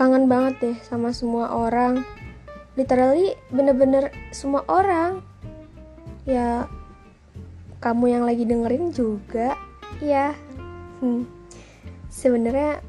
kangen 0.00 0.32
banget 0.32 0.54
deh 0.64 0.76
sama 0.80 1.12
semua 1.12 1.52
orang. 1.52 2.00
Literally 2.72 3.36
bener-bener 3.52 4.08
semua 4.32 4.64
orang. 4.64 5.20
Ya 6.24 6.64
kamu 7.84 8.08
yang 8.08 8.24
lagi 8.24 8.48
dengerin 8.48 8.96
juga. 8.96 9.60
Ya 10.00 10.32
hmm. 11.04 11.28
sebenarnya 12.08 12.80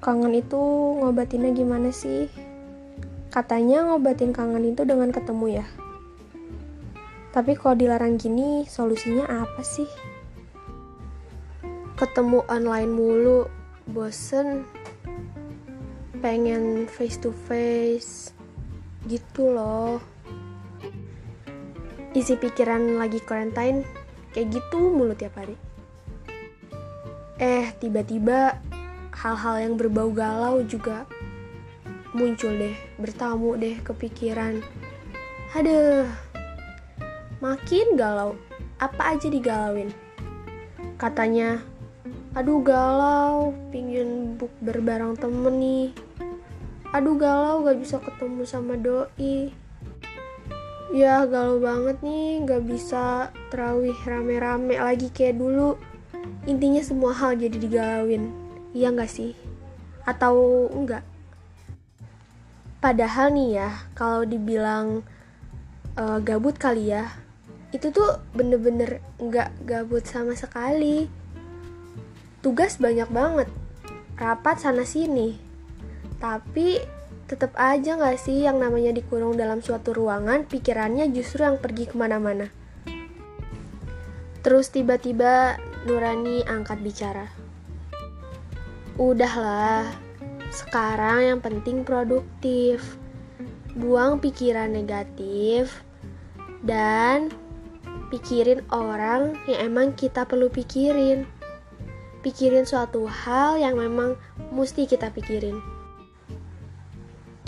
kangen 0.00 0.40
itu 0.40 0.56
ngobatinnya 1.04 1.52
gimana 1.52 1.92
sih? 1.92 2.32
Katanya 3.28 3.92
ngobatin 3.92 4.32
kangen 4.32 4.72
itu 4.72 4.88
dengan 4.88 5.12
ketemu 5.12 5.60
ya. 5.60 5.66
Tapi 7.36 7.52
kalau 7.60 7.76
dilarang 7.76 8.16
gini 8.16 8.64
solusinya 8.64 9.28
apa 9.28 9.60
sih? 9.60 9.86
Ketemu 12.00 12.48
online 12.48 12.88
mulu 12.88 13.44
bosen 13.84 14.64
pengen 16.20 16.84
face 16.84 17.16
to 17.16 17.32
face 17.48 18.36
gitu 19.08 19.56
loh. 19.56 19.98
Isi 22.12 22.36
pikiran 22.36 23.00
lagi 23.00 23.24
quarantine 23.24 23.82
kayak 24.36 24.52
gitu 24.52 24.92
mulu 24.92 25.16
tiap 25.16 25.40
hari. 25.40 25.56
Eh 27.40 27.72
tiba-tiba 27.80 28.60
hal-hal 29.16 29.56
yang 29.64 29.74
berbau 29.80 30.12
galau 30.12 30.60
juga 30.64 31.08
muncul 32.12 32.50
deh 32.56 32.74
bertamu 32.98 33.54
deh 33.54 33.78
kepikiran 33.86 34.58
aduh 35.54 36.10
makin 37.38 37.94
galau 37.94 38.34
apa 38.80 39.14
aja 39.14 39.28
digalauin? 39.28 39.92
Katanya 40.96 41.60
aduh 42.32 42.62
galau 42.64 43.52
pingin 43.74 44.38
book 44.38 44.52
berbarang 44.62 45.18
temen 45.18 45.54
nih 45.60 45.88
aduh 46.90 47.14
galau 47.14 47.62
gak 47.62 47.78
bisa 47.78 48.02
ketemu 48.02 48.42
sama 48.42 48.74
doi. 48.74 49.54
Ya 50.90 51.22
galau 51.22 51.62
banget 51.62 52.02
nih 52.02 52.42
gak 52.42 52.66
bisa 52.66 53.30
terawih 53.54 53.94
rame-rame 54.02 54.74
lagi 54.74 55.06
kayak 55.14 55.38
dulu. 55.38 55.78
Intinya 56.50 56.82
semua 56.82 57.14
hal 57.14 57.38
jadi 57.38 57.54
digalauin 57.54 58.34
iya 58.74 58.90
gak 58.90 59.06
sih? 59.06 59.38
Atau 60.02 60.66
enggak? 60.74 61.06
Padahal 62.82 63.30
nih 63.38 63.62
ya 63.62 63.70
kalau 63.94 64.26
dibilang 64.26 65.06
uh, 65.94 66.18
gabut 66.18 66.58
kali 66.58 66.90
ya 66.90 67.06
itu 67.70 67.94
tuh 67.94 68.18
bener-bener 68.34 68.98
nggak 69.22 69.62
gabut 69.62 70.02
sama 70.02 70.34
sekali. 70.34 71.06
Tugas 72.42 72.82
banyak 72.82 73.06
banget 73.14 73.46
rapat 74.18 74.58
sana 74.58 74.82
sini 74.82 75.49
tapi 76.20 76.78
tetap 77.26 77.56
aja 77.56 77.96
gak 77.96 78.20
sih 78.20 78.44
yang 78.44 78.60
namanya 78.60 78.92
dikurung 78.92 79.38
dalam 79.38 79.64
suatu 79.64 79.96
ruangan, 79.96 80.44
pikirannya 80.44 81.08
justru 81.14 81.46
yang 81.46 81.56
pergi 81.56 81.88
ke 81.88 81.96
mana-mana. 81.96 82.52
Terus 84.44 84.72
tiba-tiba 84.72 85.56
Nurani 85.88 86.44
angkat 86.44 86.80
bicara. 86.84 87.28
Udahlah, 89.00 89.88
sekarang 90.52 91.24
yang 91.24 91.40
penting 91.40 91.86
produktif. 91.86 92.98
Buang 93.78 94.18
pikiran 94.18 94.74
negatif 94.74 95.86
dan 96.66 97.30
pikirin 98.10 98.66
orang 98.74 99.38
yang 99.46 99.70
emang 99.70 99.94
kita 99.94 100.26
perlu 100.26 100.50
pikirin. 100.50 101.22
Pikirin 102.26 102.66
suatu 102.66 103.06
hal 103.06 103.62
yang 103.62 103.78
memang 103.78 104.18
mesti 104.50 104.90
kita 104.90 105.14
pikirin. 105.14 105.69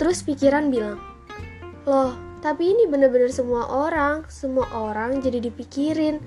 Terus 0.03 0.19
pikiran 0.19 0.67
bilang, 0.67 0.99
loh 1.87 2.11
tapi 2.43 2.75
ini 2.75 2.91
bener-bener 2.91 3.31
semua 3.31 3.71
orang, 3.71 4.27
semua 4.27 4.67
orang 4.75 5.23
jadi 5.23 5.39
dipikirin. 5.39 6.19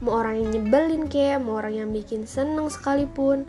Mau 0.00 0.16
orang 0.24 0.40
yang 0.40 0.48
nyebelin 0.56 1.12
kayak, 1.12 1.44
mau 1.44 1.60
orang 1.60 1.76
yang 1.76 1.92
bikin 1.92 2.24
seneng 2.24 2.72
sekalipun. 2.72 3.44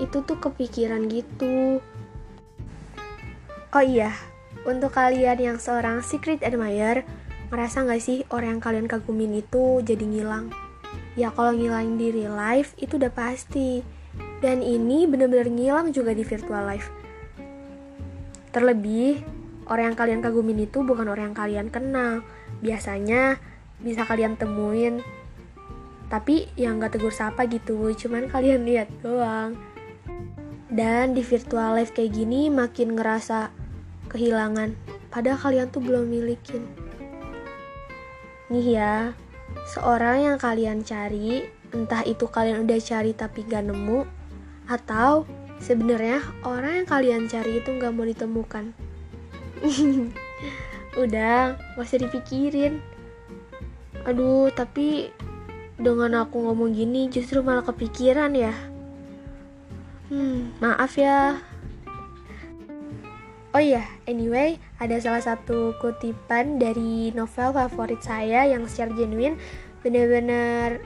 Itu 0.00 0.24
tuh 0.24 0.40
kepikiran 0.40 1.04
gitu. 1.12 1.84
Oh 3.76 3.84
iya, 3.84 4.16
untuk 4.64 4.96
kalian 4.96 5.36
yang 5.36 5.58
seorang 5.60 6.00
secret 6.00 6.40
admirer, 6.40 7.04
ngerasa 7.52 7.84
gak 7.84 8.00
sih 8.00 8.24
orang 8.32 8.56
yang 8.56 8.62
kalian 8.64 8.88
kagumin 8.88 9.36
itu 9.36 9.84
jadi 9.84 10.00
ngilang? 10.00 10.48
Ya 11.12 11.28
kalau 11.28 11.52
ngilang 11.52 12.00
di 12.00 12.08
real 12.08 12.40
life 12.40 12.72
itu 12.80 12.96
udah 12.96 13.12
pasti. 13.12 13.84
Dan 14.40 14.64
ini 14.64 15.04
bener-bener 15.04 15.52
ngilang 15.52 15.92
juga 15.92 16.16
di 16.16 16.24
virtual 16.24 16.64
life 16.64 17.03
Terlebih, 18.54 19.26
orang 19.66 19.90
yang 19.90 19.98
kalian 19.98 20.20
kagumin 20.22 20.62
itu 20.62 20.86
bukan 20.86 21.10
orang 21.10 21.34
yang 21.34 21.38
kalian 21.38 21.68
kenal. 21.74 22.22
Biasanya 22.62 23.42
bisa 23.82 24.06
kalian 24.06 24.38
temuin, 24.38 25.02
tapi 26.06 26.46
yang 26.54 26.78
gak 26.78 26.94
tegur 26.94 27.10
sapa 27.10 27.50
gitu, 27.50 27.90
cuman 27.98 28.30
kalian 28.30 28.62
lihat 28.62 28.86
doang. 29.02 29.58
Dan 30.70 31.18
di 31.18 31.26
virtual 31.26 31.74
life 31.74 31.90
kayak 31.90 32.14
gini 32.14 32.46
makin 32.46 32.94
ngerasa 32.94 33.50
kehilangan, 34.06 34.78
padahal 35.10 35.42
kalian 35.42 35.68
tuh 35.74 35.82
belum 35.82 36.06
milikin. 36.06 36.62
Nih 38.54 38.78
ya, 38.78 39.18
seorang 39.74 40.30
yang 40.30 40.38
kalian 40.38 40.86
cari, 40.86 41.42
entah 41.74 42.06
itu 42.06 42.30
kalian 42.30 42.62
udah 42.62 42.78
cari 42.78 43.10
tapi 43.18 43.42
gak 43.50 43.66
nemu, 43.66 44.06
atau 44.70 45.26
Sebenarnya 45.62 46.22
orang 46.42 46.82
yang 46.82 46.88
kalian 46.88 47.22
cari 47.30 47.62
itu 47.62 47.70
nggak 47.74 47.92
mau 47.94 48.06
ditemukan. 48.06 48.74
Udah, 51.02 51.58
usah 51.78 51.98
dipikirin. 51.98 52.78
Aduh, 54.06 54.52
tapi 54.54 55.10
dengan 55.74 56.22
aku 56.22 56.46
ngomong 56.46 56.70
gini 56.74 57.10
justru 57.10 57.42
malah 57.42 57.66
kepikiran 57.66 58.30
ya. 58.34 58.54
Hmm, 60.10 60.54
maaf 60.62 60.94
ya. 60.94 61.40
Oh 63.54 63.62
iya, 63.62 63.86
anyway, 64.10 64.58
ada 64.82 64.98
salah 64.98 65.22
satu 65.22 65.78
kutipan 65.78 66.58
dari 66.58 67.14
novel 67.14 67.54
favorit 67.54 68.02
saya 68.02 68.50
yang 68.50 68.66
secara 68.66 68.90
genuine 68.98 69.38
bener-bener 69.84 70.82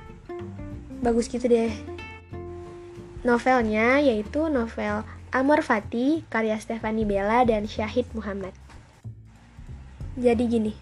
bagus 1.01 1.31
gitu 1.31 1.47
deh 1.47 1.71
Novelnya 3.29 4.01
yaitu 4.01 4.49
novel 4.49 5.05
Amor 5.37 5.61
Fati 5.61 6.25
karya 6.33 6.57
Stefani 6.57 7.05
Bella 7.05 7.45
dan 7.45 7.69
Syahid 7.69 8.09
Muhammad. 8.17 8.57
Jadi 10.17 10.49
gini, 10.49 10.73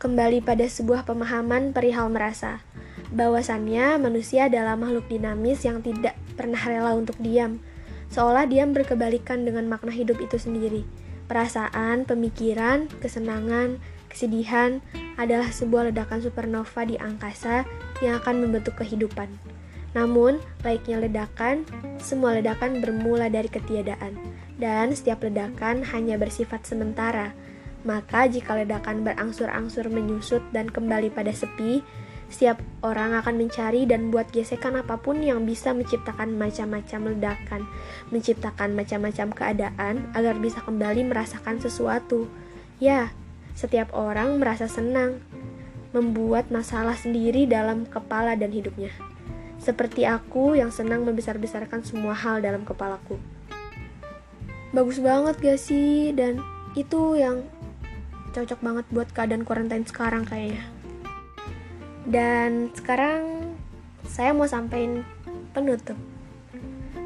kembali 0.00 0.40
pada 0.40 0.64
sebuah 0.64 1.04
pemahaman 1.04 1.76
perihal 1.76 2.08
merasa, 2.08 2.64
bahwasannya 3.12 4.00
manusia 4.00 4.48
adalah 4.48 4.80
makhluk 4.80 5.12
dinamis 5.12 5.60
yang 5.60 5.84
tidak 5.84 6.16
pernah 6.40 6.56
rela 6.56 6.96
untuk 6.96 7.20
diam, 7.20 7.60
seolah 8.08 8.48
diam 8.48 8.72
berkebalikan 8.72 9.44
dengan 9.44 9.68
makna 9.68 9.92
hidup 9.92 10.16
itu 10.24 10.40
sendiri. 10.40 10.88
Perasaan, 11.28 12.08
pemikiran, 12.08 12.88
kesenangan, 13.04 13.76
kesedihan 14.08 14.80
adalah 15.20 15.52
sebuah 15.52 15.92
ledakan 15.92 16.24
supernova 16.24 16.80
di 16.88 16.96
angkasa 16.96 17.68
yang 18.00 18.16
akan 18.24 18.48
membentuk 18.48 18.80
kehidupan. 18.80 19.59
Namun, 19.90 20.38
baiknya 20.62 21.02
ledakan, 21.02 21.66
semua 21.98 22.38
ledakan 22.38 22.78
bermula 22.78 23.26
dari 23.26 23.50
ketiadaan, 23.50 24.14
dan 24.62 24.94
setiap 24.94 25.26
ledakan 25.26 25.82
hanya 25.90 26.14
bersifat 26.14 26.62
sementara. 26.62 27.34
Maka, 27.82 28.30
jika 28.30 28.54
ledakan 28.54 29.02
berangsur-angsur 29.02 29.90
menyusut 29.90 30.44
dan 30.54 30.70
kembali 30.70 31.10
pada 31.10 31.34
sepi, 31.34 31.82
setiap 32.30 32.62
orang 32.86 33.18
akan 33.18 33.34
mencari 33.34 33.82
dan 33.90 34.14
buat 34.14 34.30
gesekan 34.30 34.78
apa 34.78 34.94
pun 34.94 35.18
yang 35.18 35.42
bisa 35.42 35.74
menciptakan 35.74 36.38
macam-macam 36.38 37.10
ledakan, 37.10 37.66
menciptakan 38.14 38.78
macam-macam 38.78 39.28
keadaan 39.34 40.06
agar 40.14 40.38
bisa 40.38 40.62
kembali 40.62 41.10
merasakan 41.10 41.58
sesuatu. 41.58 42.30
Ya, 42.78 43.10
setiap 43.58 43.90
orang 43.90 44.38
merasa 44.38 44.70
senang, 44.70 45.18
membuat 45.90 46.54
masalah 46.54 46.94
sendiri 46.94 47.50
dalam 47.50 47.82
kepala 47.90 48.38
dan 48.38 48.54
hidupnya 48.54 48.94
seperti 49.60 50.08
aku 50.08 50.56
yang 50.56 50.72
senang 50.72 51.04
membesar-besarkan 51.04 51.84
semua 51.84 52.16
hal 52.16 52.40
dalam 52.40 52.64
kepalaku. 52.64 53.20
Bagus 54.72 54.98
banget 54.98 55.36
gak 55.38 55.60
sih? 55.60 56.16
Dan 56.16 56.40
itu 56.72 57.20
yang 57.20 57.44
cocok 58.32 58.60
banget 58.64 58.84
buat 58.88 59.08
keadaan 59.12 59.44
quarantine 59.44 59.84
sekarang 59.84 60.24
kayaknya. 60.24 60.64
Dan 62.08 62.72
sekarang 62.72 63.52
saya 64.08 64.32
mau 64.32 64.48
sampaikan 64.48 65.04
penutup. 65.52 65.98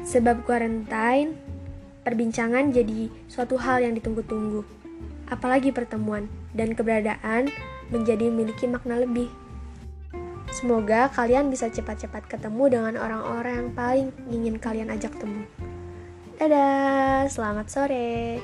Sebab 0.05 0.45
quarantine, 0.45 1.35
perbincangan 2.05 2.71
jadi 2.71 3.11
suatu 3.27 3.59
hal 3.59 3.83
yang 3.83 3.97
ditunggu-tunggu. 3.97 4.63
Apalagi 5.27 5.73
pertemuan 5.73 6.29
dan 6.53 6.77
keberadaan 6.77 7.49
menjadi 7.89 8.29
memiliki 8.29 8.69
makna 8.69 9.01
lebih. 9.01 9.27
Semoga 10.55 11.11
kalian 11.11 11.51
bisa 11.51 11.67
cepat-cepat 11.67 12.31
ketemu 12.31 12.63
dengan 12.71 12.95
orang-orang 12.95 13.53
yang 13.59 13.71
paling 13.75 14.07
ingin 14.31 14.55
kalian 14.55 14.87
ajak 14.87 15.11
temu. 15.19 15.43
Dadah, 16.39 17.27
selamat 17.27 17.67
sore. 17.67 18.39